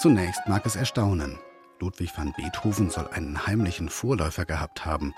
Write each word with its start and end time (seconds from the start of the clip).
Zunächst 0.00 0.40
mag 0.48 0.64
es 0.64 0.76
erstaunen. 0.76 1.36
Ludwig 1.78 2.16
van 2.16 2.32
Beethoven 2.32 2.88
soll 2.88 3.06
einen 3.08 3.46
heimlichen 3.46 3.90
Vorläufer 3.90 4.46
gehabt 4.46 4.86
haben. 4.86 5.12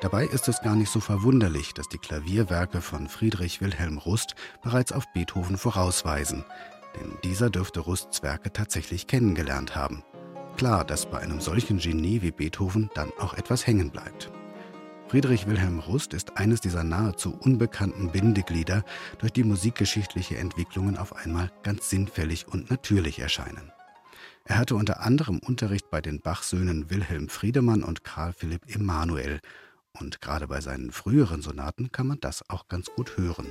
Dabei 0.00 0.26
ist 0.26 0.46
es 0.46 0.60
gar 0.60 0.76
nicht 0.76 0.92
so 0.92 1.00
verwunderlich, 1.00 1.74
dass 1.74 1.88
die 1.88 1.98
Klavierwerke 1.98 2.82
von 2.82 3.08
Friedrich 3.08 3.60
Wilhelm 3.60 3.98
Rust 3.98 4.36
bereits 4.62 4.92
auf 4.92 5.12
Beethoven 5.12 5.58
vorausweisen. 5.58 6.44
Denn 6.94 7.18
dieser 7.24 7.50
dürfte 7.50 7.80
Rusts 7.80 8.22
Werke 8.22 8.52
tatsächlich 8.52 9.08
kennengelernt 9.08 9.74
haben. 9.74 10.04
Klar, 10.56 10.84
dass 10.84 11.06
bei 11.06 11.18
einem 11.18 11.40
solchen 11.40 11.78
Genie 11.78 12.22
wie 12.22 12.30
Beethoven 12.30 12.90
dann 12.94 13.10
auch 13.18 13.34
etwas 13.34 13.66
hängen 13.66 13.90
bleibt. 13.90 14.30
Friedrich 15.08 15.48
Wilhelm 15.48 15.80
Rust 15.80 16.14
ist 16.14 16.36
eines 16.36 16.60
dieser 16.60 16.84
nahezu 16.84 17.36
unbekannten 17.40 18.12
Bindeglieder, 18.12 18.84
durch 19.18 19.32
die 19.32 19.42
musikgeschichtliche 19.42 20.38
Entwicklungen 20.38 20.96
auf 20.96 21.16
einmal 21.16 21.50
ganz 21.64 21.90
sinnfällig 21.90 22.46
und 22.46 22.70
natürlich 22.70 23.18
erscheinen. 23.18 23.72
Er 24.44 24.58
hatte 24.58 24.74
unter 24.74 25.00
anderem 25.00 25.38
Unterricht 25.38 25.88
bei 25.90 26.00
den 26.00 26.20
Bach-Söhnen 26.20 26.90
Wilhelm 26.90 27.28
Friedemann 27.28 27.84
und 27.84 28.02
Karl 28.02 28.32
Philipp 28.32 28.74
Emanuel. 28.74 29.40
Und 29.92 30.20
gerade 30.20 30.48
bei 30.48 30.60
seinen 30.60 30.90
früheren 30.90 31.42
Sonaten 31.42 31.92
kann 31.92 32.08
man 32.08 32.18
das 32.20 32.48
auch 32.50 32.66
ganz 32.66 32.90
gut 32.94 33.16
hören. 33.16 33.46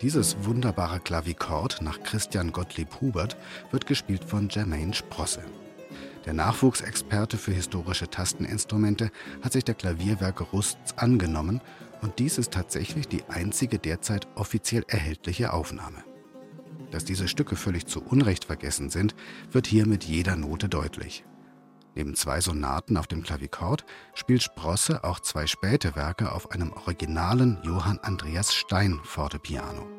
Dieses 0.00 0.44
wunderbare 0.44 1.00
Klavikord 1.00 1.82
nach 1.82 2.00
Christian 2.04 2.52
Gottlieb 2.52 3.00
Hubert 3.00 3.36
wird 3.72 3.86
gespielt 3.86 4.24
von 4.24 4.48
Jermaine 4.48 4.94
Sprosse. 4.94 5.42
Der 6.28 6.34
Nachwuchsexperte 6.34 7.38
für 7.38 7.52
historische 7.52 8.10
Tasteninstrumente 8.10 9.10
hat 9.40 9.54
sich 9.54 9.64
der 9.64 9.74
Klavierwerke 9.74 10.44
Rusts 10.44 10.98
angenommen 10.98 11.62
und 12.02 12.18
dies 12.18 12.36
ist 12.36 12.52
tatsächlich 12.52 13.08
die 13.08 13.24
einzige 13.30 13.78
derzeit 13.78 14.28
offiziell 14.34 14.84
erhältliche 14.88 15.54
Aufnahme. 15.54 16.04
Dass 16.90 17.06
diese 17.06 17.28
Stücke 17.28 17.56
völlig 17.56 17.86
zu 17.86 18.02
Unrecht 18.02 18.44
vergessen 18.44 18.90
sind, 18.90 19.14
wird 19.52 19.66
hier 19.66 19.86
mit 19.86 20.04
jeder 20.04 20.36
Note 20.36 20.68
deutlich. 20.68 21.24
Neben 21.94 22.14
zwei 22.14 22.42
Sonaten 22.42 22.98
auf 22.98 23.06
dem 23.06 23.22
Klavikord 23.22 23.86
spielt 24.12 24.42
Sprosse 24.42 25.04
auch 25.04 25.20
zwei 25.20 25.46
späte 25.46 25.96
Werke 25.96 26.32
auf 26.32 26.50
einem 26.50 26.74
originalen 26.74 27.56
Johann 27.62 28.00
Andreas 28.02 28.54
Stein 28.54 29.00
Fortepiano. 29.02 29.97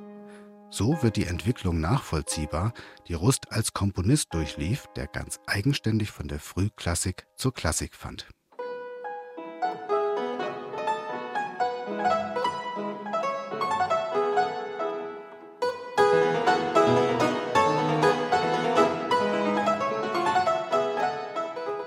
So 0.71 1.01
wird 1.01 1.15
die 1.15 1.25
Entwicklung 1.25 1.79
nachvollziehbar, 1.79 2.73
die 3.07 3.15
Rust 3.15 3.51
als 3.51 3.73
Komponist 3.73 4.33
durchlief, 4.35 4.85
der 4.95 5.07
ganz 5.07 5.39
eigenständig 5.47 6.11
von 6.11 6.27
der 6.27 6.39
Frühklassik 6.39 7.25
zur 7.35 7.53
Klassik 7.53 7.95
fand. 7.95 8.27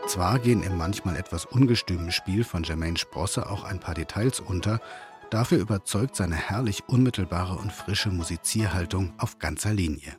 Zwar 0.09 0.41
gehen 0.41 0.63
im 0.63 0.77
manchmal 0.77 1.17
etwas 1.17 1.47
ungestümen 1.47 2.11
Spiel 2.11 2.43
von 2.45 2.65
Jermaine 2.65 2.99
Sprosse 2.99 3.49
auch 3.49 3.65
ein 3.65 3.81
paar 3.81 3.95
Details 3.95 4.41
unter, 4.41 4.81
Dafür 5.33 5.61
überzeugt 5.61 6.15
seine 6.15 6.35
herrlich 6.37 6.83
unmittelbare 6.89 7.57
und 7.57 7.73
frische 7.73 8.11
Musizierhaltung 8.11 9.15
auf 9.17 9.39
ganzer 9.39 9.73
Linie. 9.73 10.19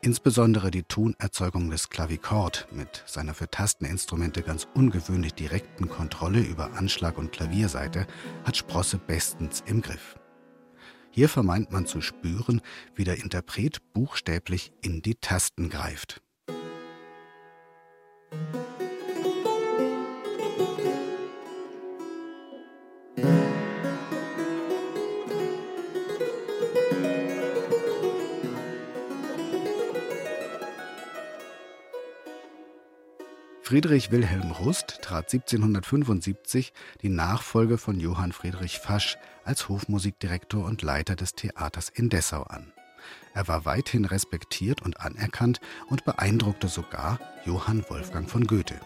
Insbesondere 0.00 0.70
die 0.70 0.84
Tonerzeugung 0.84 1.70
des 1.70 1.88
Klavikord 1.88 2.68
mit 2.70 3.02
seiner 3.04 3.34
für 3.34 3.50
Tasteninstrumente 3.50 4.42
ganz 4.42 4.68
ungewöhnlich 4.74 5.34
direkten 5.34 5.88
Kontrolle 5.88 6.38
über 6.38 6.74
Anschlag 6.74 7.18
und 7.18 7.32
Klavierseite 7.32 8.06
hat 8.44 8.56
Sprosse 8.56 8.98
bestens 8.98 9.64
im 9.66 9.82
Griff. 9.82 10.16
Hier 11.10 11.28
vermeint 11.28 11.72
man 11.72 11.86
zu 11.86 12.00
spüren, 12.00 12.60
wie 12.94 13.02
der 13.02 13.24
Interpret 13.24 13.78
buchstäblich 13.92 14.72
in 14.82 15.02
die 15.02 15.16
Tasten 15.16 15.68
greift. 15.68 16.22
Friedrich 33.72 34.10
Wilhelm 34.10 34.50
Rust 34.50 34.98
trat 35.00 35.32
1775 35.32 36.74
die 37.00 37.08
Nachfolge 37.08 37.78
von 37.78 37.98
Johann 37.98 38.32
Friedrich 38.32 38.78
Fasch 38.78 39.16
als 39.46 39.70
Hofmusikdirektor 39.70 40.66
und 40.66 40.82
Leiter 40.82 41.16
des 41.16 41.32
Theaters 41.32 41.88
in 41.88 42.10
Dessau 42.10 42.42
an. 42.42 42.74
Er 43.32 43.48
war 43.48 43.64
weithin 43.64 44.04
respektiert 44.04 44.82
und 44.82 45.00
anerkannt 45.00 45.62
und 45.88 46.04
beeindruckte 46.04 46.68
sogar 46.68 47.18
Johann 47.46 47.82
Wolfgang 47.88 48.28
von 48.28 48.46
Goethe. 48.46 48.78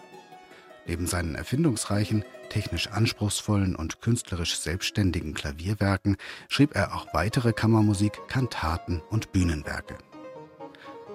Neben 0.85 1.05
seinen 1.05 1.35
erfindungsreichen, 1.35 2.23
technisch 2.47 2.87
anspruchsvollen 2.87 3.75
und 3.75 3.99
künstlerisch 4.01 4.57
selbstständigen 4.57 5.33
Klavierwerken 5.33 6.15
schrieb 6.47 6.77
er 6.77 6.95
auch 6.95 7.13
weitere 7.13 7.51
Kammermusik, 7.51 8.13
Kantaten 8.29 9.01
und 9.09 9.33
Bühnenwerke. 9.33 9.97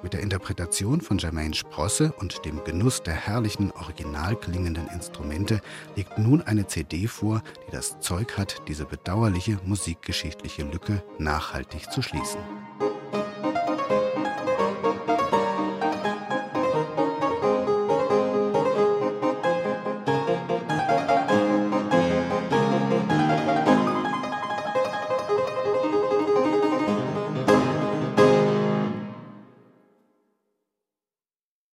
Mit 0.02 0.14
der 0.14 0.20
Interpretation 0.20 1.00
von 1.00 1.18
Jermaine 1.18 1.54
Sprosse 1.54 2.12
und 2.18 2.44
dem 2.44 2.64
Genuss 2.64 3.02
der 3.02 3.14
herrlichen, 3.14 3.70
original 3.72 4.34
klingenden 4.34 4.88
Instrumente 4.88 5.60
liegt 5.94 6.18
nun 6.18 6.42
eine 6.42 6.66
CD 6.66 7.06
vor, 7.06 7.42
die 7.66 7.70
das 7.70 8.00
Zeug 8.00 8.36
hat, 8.36 8.62
diese 8.66 8.84
bedauerliche 8.84 9.58
musikgeschichtliche 9.64 10.64
Lücke 10.64 11.04
nachhaltig 11.18 11.90
zu 11.92 12.02
schließen. 12.02 12.40